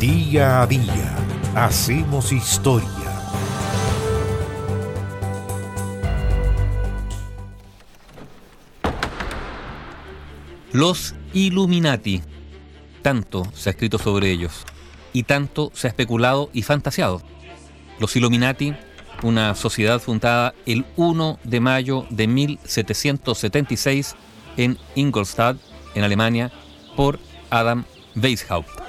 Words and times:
Día 0.00 0.62
a 0.62 0.66
día 0.68 1.16
hacemos 1.56 2.30
historia. 2.30 2.88
Los 10.72 11.16
Illuminati. 11.32 12.22
Tanto 13.02 13.42
se 13.52 13.70
ha 13.70 13.72
escrito 13.72 13.98
sobre 13.98 14.30
ellos 14.30 14.64
y 15.12 15.24
tanto 15.24 15.72
se 15.74 15.88
ha 15.88 15.90
especulado 15.90 16.48
y 16.52 16.62
fantaseado. 16.62 17.20
Los 17.98 18.14
Illuminati, 18.14 18.74
una 19.24 19.56
sociedad 19.56 19.98
fundada 19.98 20.54
el 20.64 20.86
1 20.94 21.40
de 21.42 21.58
mayo 21.58 22.06
de 22.10 22.28
1776 22.28 24.14
en 24.56 24.78
Ingolstadt, 24.94 25.56
en 25.96 26.04
Alemania, 26.04 26.52
por 26.94 27.18
Adam 27.50 27.84
Weishaupt. 28.14 28.87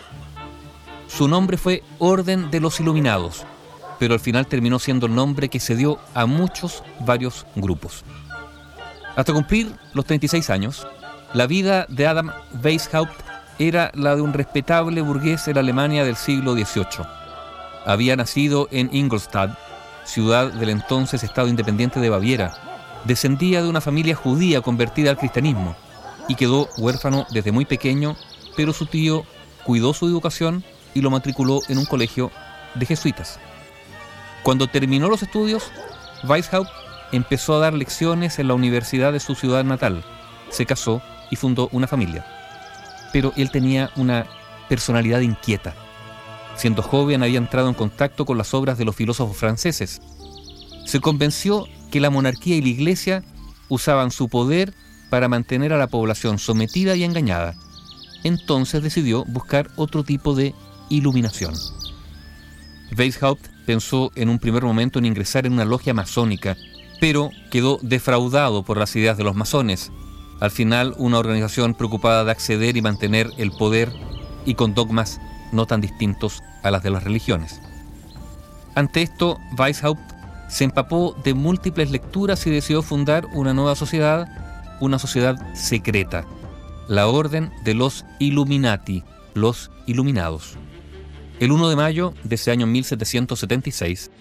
Su 1.10 1.28
nombre 1.28 1.58
fue 1.58 1.84
Orden 1.98 2.52
de 2.52 2.62
los 2.62 2.80
Iluminados, 2.80 3.44
pero 3.98 4.14
al 4.14 4.20
final 4.20 4.48
terminó 4.48 4.80
siendo 4.80 5.08
el 5.08 5.16
nombre 5.16 5.50
que 5.50 5.60
se 5.60 5.76
dio 5.76 6.00
a 6.14 6.26
muchos, 6.26 6.84
varios 7.02 7.46
grupos. 7.56 8.06
Hasta 9.16 9.34
cumplir 9.34 9.74
los 9.94 10.06
36 10.06 10.50
años, 10.50 10.88
la 11.34 11.48
vida 11.48 11.86
de 11.90 12.08
Adam 12.08 12.32
Weishaupt 12.64 13.20
era 13.58 13.92
la 13.96 14.16
de 14.16 14.22
un 14.22 14.34
respetable 14.34 15.02
burgués 15.02 15.48
en 15.48 15.58
Alemania 15.58 16.06
del 16.06 16.16
siglo 16.16 16.54
XVIII. 16.54 17.06
Había 17.86 18.16
nacido 18.16 18.70
en 18.72 18.90
Ingolstadt, 18.94 19.58
ciudad 20.06 20.54
del 20.54 20.70
entonces 20.70 21.24
Estado 21.24 21.50
Independiente 21.50 22.00
de 22.00 22.10
Baviera. 22.10 22.54
Descendía 23.04 23.62
de 23.62 23.68
una 23.68 23.82
familia 23.82 24.16
judía 24.16 24.62
convertida 24.62 25.10
al 25.10 25.18
cristianismo 25.18 25.76
y 26.28 26.36
quedó 26.36 26.70
huérfano 26.78 27.26
desde 27.32 27.52
muy 27.52 27.66
pequeño, 27.66 28.16
pero 28.56 28.74
su 28.74 28.86
tío 28.86 29.26
cuidó 29.66 29.94
su 29.94 30.08
educación 30.08 30.64
y 30.94 31.02
lo 31.02 31.10
matriculó 31.10 31.62
en 31.68 31.78
un 31.78 31.86
colegio 31.86 32.32
de 32.76 32.86
jesuitas. 32.86 33.40
Cuando 34.44 34.68
terminó 34.68 35.10
los 35.10 35.24
estudios, 35.24 35.72
Weishaupt 36.24 36.70
empezó 37.12 37.56
a 37.56 37.60
dar 37.60 37.74
lecciones 37.74 38.40
en 38.40 38.48
la 38.48 38.54
universidad 38.54 39.14
de 39.14 39.20
su 39.20 39.36
ciudad 39.36 39.64
natal, 39.64 40.04
se 40.50 40.66
casó 40.66 41.02
y 41.30 41.36
fundó 41.36 41.70
una 41.72 41.88
familia. 41.88 42.26
Pero 43.12 43.34
él 43.36 43.52
tenía 43.52 43.92
una 43.96 44.26
personalidad 44.68 45.22
inquieta. 45.22 45.74
Siendo 46.56 46.82
joven 46.82 47.24
había 47.24 47.38
entrado 47.38 47.70
en 47.70 47.74
contacto 47.74 48.26
con 48.26 48.38
las 48.38 48.54
obras 48.54 48.78
de 48.78 48.86
los 48.86 48.96
filósofos 48.96 49.38
franceses. 49.38 50.02
Se 50.86 51.00
convenció 51.00 51.68
que 51.92 52.00
la 52.00 52.10
monarquía 52.10 52.56
y 52.56 52.62
la 52.62 52.70
iglesia 52.70 53.24
usaban 53.68 54.12
su 54.12 54.30
poder 54.30 54.74
para 55.10 55.28
mantener 55.28 55.74
a 55.74 55.78
la 55.78 55.88
población 55.88 56.38
sometida 56.38 56.96
y 56.96 57.04
engañada. 57.04 57.56
Entonces 58.24 58.84
decidió 58.84 59.26
buscar 59.26 59.70
otro 59.76 60.04
tipo 60.04 60.36
de 60.36 60.54
iluminación. 60.90 61.54
Weishaupt 62.98 63.48
pensó 63.66 64.12
en 64.16 64.30
un 64.30 64.40
primer 64.40 64.64
momento 64.64 65.00
en 65.00 65.06
ingresar 65.06 65.46
en 65.46 65.54
una 65.54 65.66
logia 65.66 65.94
masónica, 65.94 66.58
pero 67.00 67.30
quedó 67.52 67.80
defraudado 67.82 68.64
por 68.64 68.78
las 68.78 68.96
ideas 68.96 69.18
de 69.18 69.24
los 69.24 69.36
masones. 69.36 69.92
Al 70.40 70.52
final, 70.52 70.96
una 70.98 71.20
organización 71.20 71.74
preocupada 71.74 72.24
de 72.24 72.32
acceder 72.32 72.78
y 72.78 72.82
mantener 72.82 73.30
el 73.38 73.52
poder 73.52 73.92
y 74.46 74.56
con 74.56 74.74
dogmas 74.74 75.20
no 75.52 75.66
tan 75.66 75.82
distintos 75.82 76.42
a 76.64 76.72
las 76.72 76.84
de 76.84 76.90
las 76.90 77.04
religiones. 77.04 77.62
Ante 78.76 79.02
esto, 79.02 79.38
Weishaupt 79.58 80.14
se 80.50 80.64
empapó 80.64 81.16
de 81.24 81.34
múltiples 81.34 81.92
lecturas 81.92 82.46
y 82.48 82.50
decidió 82.50 82.82
fundar 82.82 83.26
una 83.34 83.54
nueva 83.54 83.76
sociedad, 83.76 84.28
una 84.80 84.98
sociedad 85.00 85.38
secreta, 85.54 86.26
la 86.88 87.08
Orden 87.08 87.52
de 87.64 87.76
los 87.76 88.06
Illuminati, 88.20 89.04
los 89.36 89.70
Iluminados. 89.86 90.58
El 91.40 91.54
1 91.54 91.70
de 91.70 91.76
mayo 91.78 92.14
de 92.26 92.36
ese 92.36 92.52
año 92.52 92.68
1776, 92.68 94.12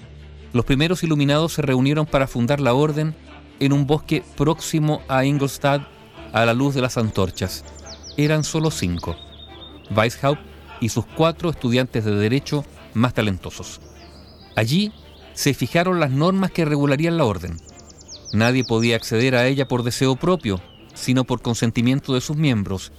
los 0.52 0.64
primeros 0.64 1.02
iluminados 1.02 1.52
se 1.52 1.62
reunieron 1.62 2.06
para 2.06 2.28
fundar 2.28 2.60
la 2.60 2.74
orden 2.74 3.16
en 3.58 3.72
un 3.72 3.88
bosque 3.88 4.22
próximo 4.36 5.02
a 5.08 5.24
Ingolstadt 5.24 5.82
a 6.32 6.46
la 6.46 6.54
luz 6.54 6.76
de 6.76 6.80
las 6.80 6.96
antorchas. 6.96 7.64
Eran 8.16 8.44
solo 8.44 8.70
cinco. 8.70 9.16
Weishaupt 9.90 10.40
y 10.80 10.90
sus 10.90 11.06
cuatro 11.06 11.50
estudiantes 11.50 12.04
de 12.04 12.14
derecho 12.14 12.64
más 12.94 13.14
talentosos. 13.14 13.80
Allí 14.54 14.92
se 15.34 15.54
fijaron 15.54 15.98
las 15.98 16.12
normas 16.12 16.52
que 16.52 16.64
regularían 16.64 17.18
la 17.18 17.24
orden. 17.24 17.56
Nadie 18.32 18.62
podía 18.62 18.94
acceder 18.94 19.34
a 19.34 19.48
ella 19.48 19.66
por 19.66 19.82
deseo 19.82 20.14
propio, 20.14 20.60
sino 20.94 21.24
por 21.24 21.42
consentimiento 21.42 22.14
de 22.14 22.20
sus 22.20 22.36
miembros. 22.36 22.92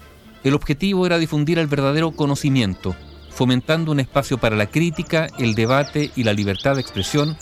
El 0.44 0.56
objetivo 0.56 1.06
era 1.06 1.20
difundir 1.20 1.58
el 1.58 1.68
verdadero 1.68 2.12
conocimiento, 2.12 2.96
fomentando 3.40 3.94
un 3.94 4.02
espacio 4.02 4.38
para 4.38 4.58
la 4.58 4.66
crítica, 4.66 5.28
el 5.38 5.56
debate 5.56 6.12
y 6.18 6.24
la 6.24 6.34
libertad 6.34 6.76
de 6.76 6.82
expresión, 6.82 7.38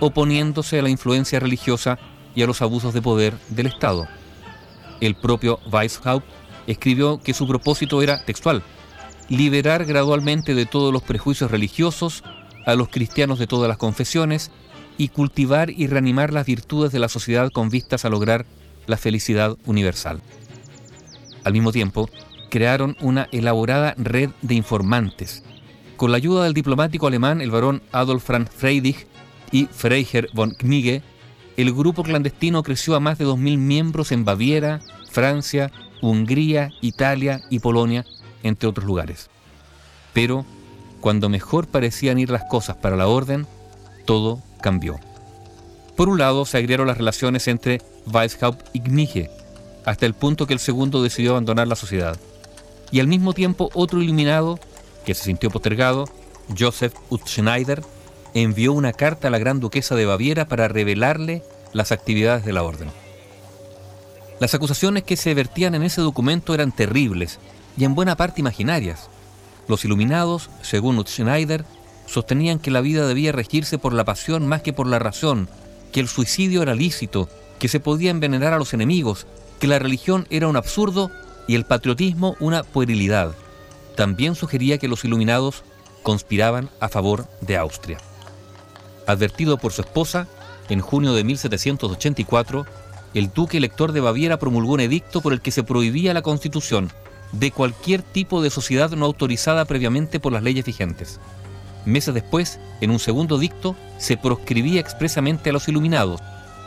oponiéndose 0.00 0.80
a 0.80 0.82
la 0.82 0.88
influencia 0.88 1.38
religiosa 1.38 2.00
y 2.34 2.42
a 2.42 2.48
los 2.48 2.62
abusos 2.62 2.92
de 2.92 3.00
poder 3.00 3.32
del 3.50 3.66
Estado. 3.66 4.08
El 5.00 5.14
propio 5.14 5.60
Weishaupt 5.70 6.26
escribió 6.66 7.20
que 7.22 7.32
su 7.32 7.46
propósito 7.46 8.02
era 8.02 8.24
textual, 8.24 8.64
liberar 9.28 9.84
gradualmente 9.84 10.56
de 10.56 10.66
todos 10.66 10.92
los 10.92 11.04
prejuicios 11.04 11.48
religiosos 11.48 12.24
a 12.66 12.74
los 12.74 12.88
cristianos 12.88 13.38
de 13.38 13.46
todas 13.46 13.68
las 13.68 13.78
confesiones 13.78 14.50
y 14.98 15.10
cultivar 15.10 15.70
y 15.70 15.86
reanimar 15.86 16.32
las 16.32 16.46
virtudes 16.46 16.90
de 16.90 16.98
la 16.98 17.08
sociedad 17.08 17.52
con 17.52 17.70
vistas 17.70 18.04
a 18.04 18.10
lograr 18.10 18.46
la 18.88 18.96
felicidad 18.96 19.56
universal. 19.64 20.20
Al 21.44 21.52
mismo 21.52 21.70
tiempo, 21.70 22.10
crearon 22.48 22.96
una 23.00 23.28
elaborada 23.32 23.94
red 23.98 24.30
de 24.42 24.54
informantes. 24.54 25.42
Con 25.96 26.10
la 26.10 26.18
ayuda 26.18 26.44
del 26.44 26.54
diplomático 26.54 27.06
alemán, 27.06 27.40
el 27.40 27.50
barón 27.50 27.82
Adolf 27.92 28.24
Franz 28.24 28.50
Friedrich 28.50 29.06
y 29.50 29.66
Freiherr 29.66 30.28
von 30.34 30.50
Knigge, 30.50 31.02
el 31.56 31.72
grupo 31.72 32.02
clandestino 32.02 32.62
creció 32.62 32.96
a 32.96 33.00
más 33.00 33.18
de 33.18 33.24
2.000 33.24 33.56
miembros 33.56 34.12
en 34.12 34.24
Baviera, 34.24 34.80
Francia, 35.10 35.72
Hungría, 36.02 36.70
Italia 36.82 37.40
y 37.48 37.60
Polonia, 37.60 38.04
entre 38.42 38.68
otros 38.68 38.86
lugares. 38.86 39.30
Pero, 40.12 40.44
cuando 41.00 41.30
mejor 41.30 41.66
parecían 41.66 42.18
ir 42.18 42.30
las 42.30 42.44
cosas 42.44 42.76
para 42.76 42.96
la 42.96 43.06
orden, 43.06 43.46
todo 44.04 44.42
cambió. 44.60 45.00
Por 45.96 46.10
un 46.10 46.18
lado, 46.18 46.44
se 46.44 46.58
agriaron 46.58 46.86
las 46.86 46.98
relaciones 46.98 47.48
entre 47.48 47.80
Weishaupt 48.12 48.68
y 48.74 48.80
Knigge, 48.80 49.30
hasta 49.86 50.04
el 50.04 50.12
punto 50.12 50.46
que 50.46 50.52
el 50.52 50.58
segundo 50.58 51.02
decidió 51.02 51.30
abandonar 51.30 51.68
la 51.68 51.76
sociedad 51.76 52.18
y 52.90 53.00
al 53.00 53.08
mismo 53.08 53.32
tiempo 53.32 53.70
otro 53.74 54.02
iluminado, 54.02 54.58
que 55.04 55.14
se 55.14 55.24
sintió 55.24 55.50
postergado, 55.50 56.06
Joseph 56.56 56.94
Utschneider, 57.10 57.82
envió 58.34 58.72
una 58.72 58.92
carta 58.92 59.28
a 59.28 59.30
la 59.30 59.38
gran 59.38 59.60
duquesa 59.60 59.94
de 59.94 60.06
Baviera 60.06 60.46
para 60.46 60.68
revelarle 60.68 61.42
las 61.72 61.92
actividades 61.92 62.44
de 62.44 62.52
la 62.52 62.62
orden. 62.62 62.90
Las 64.38 64.54
acusaciones 64.54 65.02
que 65.02 65.16
se 65.16 65.32
vertían 65.32 65.74
en 65.74 65.82
ese 65.82 66.02
documento 66.02 66.54
eran 66.54 66.72
terribles 66.72 67.38
y 67.76 67.84
en 67.84 67.94
buena 67.94 68.16
parte 68.16 68.40
imaginarias. 68.40 69.08
Los 69.66 69.84
iluminados, 69.84 70.50
según 70.62 70.98
Utschneider, 70.98 71.64
sostenían 72.06 72.58
que 72.58 72.70
la 72.70 72.80
vida 72.80 73.06
debía 73.06 73.32
regirse 73.32 73.78
por 73.78 73.92
la 73.92 74.04
pasión 74.04 74.46
más 74.46 74.62
que 74.62 74.72
por 74.72 74.86
la 74.86 74.98
razón, 74.98 75.48
que 75.92 76.00
el 76.00 76.08
suicidio 76.08 76.62
era 76.62 76.74
lícito, 76.74 77.28
que 77.58 77.68
se 77.68 77.80
podía 77.80 78.10
envenenar 78.10 78.52
a 78.52 78.58
los 78.58 78.74
enemigos, 78.74 79.26
que 79.58 79.66
la 79.66 79.78
religión 79.78 80.26
era 80.30 80.48
un 80.48 80.56
absurdo 80.56 81.10
y 81.46 81.54
el 81.54 81.64
patriotismo 81.64 82.36
una 82.40 82.62
puerilidad. 82.62 83.34
También 83.96 84.34
sugería 84.34 84.78
que 84.78 84.88
los 84.88 85.04
iluminados 85.04 85.62
conspiraban 86.02 86.70
a 86.80 86.88
favor 86.88 87.26
de 87.40 87.56
Austria. 87.56 87.98
Advertido 89.06 89.56
por 89.58 89.72
su 89.72 89.82
esposa, 89.82 90.26
en 90.68 90.80
junio 90.80 91.14
de 91.14 91.24
1784, 91.24 92.66
el 93.14 93.32
duque 93.32 93.56
elector 93.56 93.92
de 93.92 94.00
Baviera 94.00 94.38
promulgó 94.38 94.74
un 94.74 94.80
edicto 94.80 95.20
por 95.20 95.32
el 95.32 95.40
que 95.40 95.50
se 95.50 95.62
prohibía 95.62 96.12
la 96.12 96.22
constitución 96.22 96.90
de 97.32 97.50
cualquier 97.50 98.02
tipo 98.02 98.42
de 98.42 98.50
sociedad 98.50 98.90
no 98.90 99.06
autorizada 99.06 99.64
previamente 99.64 100.20
por 100.20 100.32
las 100.32 100.42
leyes 100.42 100.64
vigentes. 100.64 101.20
Meses 101.84 102.14
después, 102.14 102.58
en 102.80 102.90
un 102.90 102.98
segundo 102.98 103.38
dicto, 103.38 103.76
se 103.98 104.16
proscribía 104.16 104.80
expresamente 104.80 105.50
a 105.50 105.52
los 105.52 105.68
iluminados 105.68 106.20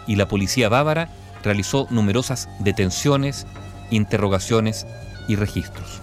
y 0.07 0.15
la 0.15 0.27
policía 0.27 0.69
bávara 0.69 1.09
realizó 1.43 1.87
numerosas 1.89 2.49
detenciones, 2.59 3.45
interrogaciones 3.91 4.86
y 5.27 5.36
registros. 5.36 6.01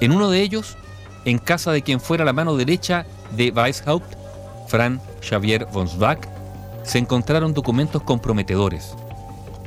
En 0.00 0.12
uno 0.12 0.30
de 0.30 0.40
ellos, 0.40 0.76
en 1.24 1.38
casa 1.38 1.72
de 1.72 1.82
quien 1.82 2.00
fuera 2.00 2.24
la 2.24 2.32
mano 2.32 2.56
derecha 2.56 3.06
de 3.36 3.50
Weishaupt, 3.50 4.14
Franz 4.68 5.02
Xavier 5.20 5.66
von 5.66 5.88
Schwach, 5.88 6.26
se 6.82 6.98
encontraron 6.98 7.52
documentos 7.52 8.02
comprometedores, 8.02 8.94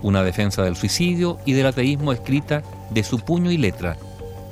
una 0.01 0.23
defensa 0.23 0.63
del 0.63 0.75
suicidio 0.75 1.37
y 1.45 1.53
del 1.53 1.67
ateísmo 1.67 2.11
escrita 2.11 2.63
de 2.89 3.03
su 3.03 3.19
puño 3.19 3.51
y 3.51 3.57
letra, 3.57 3.97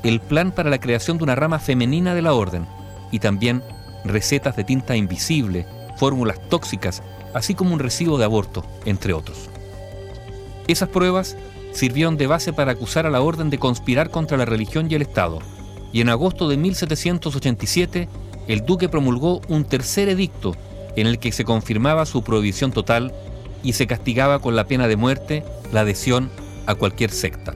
el 0.03 0.19
plan 0.19 0.51
para 0.51 0.69
la 0.69 0.79
creación 0.79 1.17
de 1.17 1.23
una 1.23 1.35
rama 1.35 1.59
femenina 1.59 2.13
de 2.13 2.21
la 2.21 2.33
orden 2.33 2.65
y 3.11 3.19
también 3.19 3.63
recetas 4.03 4.55
de 4.55 4.63
tinta 4.63 4.95
invisible, 4.95 5.65
fórmulas 5.97 6.39
tóxicas, 6.49 7.03
así 7.33 7.55
como 7.55 7.73
un 7.73 7.79
recibo 7.79 8.17
de 8.17 8.25
aborto, 8.25 8.65
entre 8.85 9.13
otros. 9.13 9.49
Esas 10.67 10.89
pruebas 10.89 11.35
sirvieron 11.71 12.17
de 12.17 12.27
base 12.27 12.53
para 12.53 12.73
acusar 12.73 13.05
a 13.05 13.09
la 13.09 13.21
orden 13.21 13.49
de 13.49 13.57
conspirar 13.57 14.09
contra 14.09 14.37
la 14.37 14.45
religión 14.45 14.87
y 14.89 14.95
el 14.95 15.01
Estado, 15.01 15.39
y 15.93 16.01
en 16.01 16.09
agosto 16.09 16.47
de 16.47 16.57
1787 16.57 18.09
el 18.47 18.65
duque 18.65 18.89
promulgó 18.89 19.41
un 19.47 19.63
tercer 19.63 20.09
edicto 20.09 20.55
en 20.95 21.07
el 21.07 21.19
que 21.19 21.31
se 21.31 21.45
confirmaba 21.45 22.05
su 22.05 22.23
prohibición 22.23 22.71
total 22.71 23.13
y 23.63 23.73
se 23.73 23.87
castigaba 23.87 24.39
con 24.39 24.55
la 24.55 24.65
pena 24.65 24.87
de 24.87 24.95
muerte 24.95 25.43
la 25.71 25.81
adhesión 25.81 26.29
a 26.65 26.75
cualquier 26.75 27.11
secta. 27.11 27.53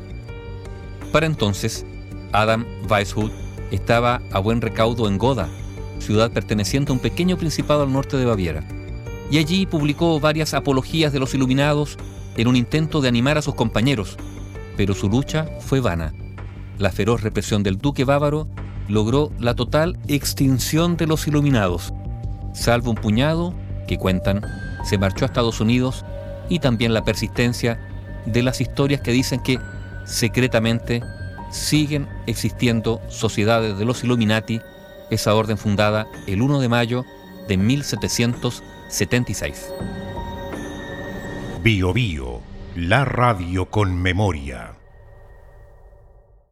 Para 1.11 1.25
entonces, 1.25 1.85
Adam 2.31 2.65
Weishaupt 2.89 3.33
estaba 3.71 4.21
a 4.31 4.39
buen 4.39 4.61
recaudo 4.61 5.07
en 5.07 5.18
Goda, 5.18 5.50
ciudad 6.00 6.31
perteneciente 6.31 6.91
a 6.91 6.94
un 6.94 7.00
pequeño 7.00 7.38
principado 7.38 7.83
al 7.83 7.91
norte 7.91 8.18
de 8.18 8.25
Baviera, 8.25 8.63
y 9.31 9.38
allí 9.38 9.65
publicó 9.65 10.19
varias 10.19 10.53
apologías 10.53 11.11
de 11.11 11.19
los 11.19 11.33
iluminados 11.33 11.97
en 12.37 12.47
un 12.47 12.55
intento 12.55 13.01
de 13.01 13.07
animar 13.07 13.37
a 13.37 13.41
sus 13.41 13.55
compañeros, 13.55 14.17
pero 14.77 14.93
su 14.93 15.09
lucha 15.09 15.47
fue 15.59 15.79
vana. 15.79 16.13
La 16.77 16.91
feroz 16.91 17.21
represión 17.21 17.63
del 17.63 17.77
duque 17.77 18.03
bávaro 18.03 18.47
logró 18.87 19.31
la 19.39 19.55
total 19.55 19.97
extinción 20.07 20.97
de 20.97 21.07
los 21.07 21.27
iluminados, 21.27 21.93
salvo 22.53 22.91
un 22.91 22.97
puñado 22.97 23.53
que 23.87 23.97
cuentan 23.97 24.41
se 24.85 24.97
marchó 24.97 25.25
a 25.25 25.27
Estados 25.27 25.59
Unidos 25.59 26.05
y 26.47 26.59
también 26.59 26.93
la 26.93 27.03
persistencia 27.03 27.77
de 28.25 28.43
las 28.43 28.61
historias 28.61 29.01
que 29.01 29.11
dicen 29.11 29.41
que 29.41 29.59
secretamente 30.05 31.01
siguen 31.51 32.07
existiendo 32.27 33.01
sociedades 33.09 33.77
de 33.77 33.83
los 33.85 34.03
Illuminati, 34.03 34.61
esa 35.09 35.35
orden 35.35 35.57
fundada 35.57 36.07
el 36.27 36.41
1 36.41 36.59
de 36.59 36.69
mayo 36.69 37.03
de 37.47 37.57
1776. 37.57 39.71
Bio 41.65 41.94
Bio, 41.94 42.44
la 42.75 43.03
radio 43.06 43.65
con 43.71 44.00
memoria. 44.00 44.84